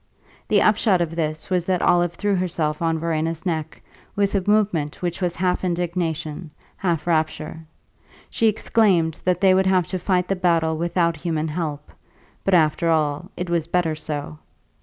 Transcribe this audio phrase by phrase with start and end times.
[0.47, 3.83] The upshot of this was that Olive threw herself on Verena's neck
[4.15, 7.67] with a movement which was half indignation, half rapture;
[8.27, 11.91] she exclaimed that they would have to fight the battle without human help,
[12.43, 14.39] but, after all, it was better so.